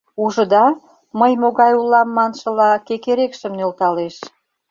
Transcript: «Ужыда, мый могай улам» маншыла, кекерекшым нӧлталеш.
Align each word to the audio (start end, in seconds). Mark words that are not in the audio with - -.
«Ужыда, 0.23 0.65
мый 1.19 1.33
могай 1.41 1.73
улам» 1.81 2.09
маншыла, 2.15 2.71
кекерекшым 2.87 3.53
нӧлталеш. 3.57 4.15